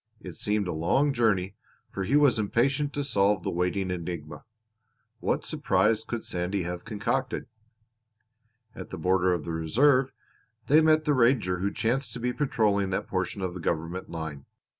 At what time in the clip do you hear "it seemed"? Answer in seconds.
0.19-0.67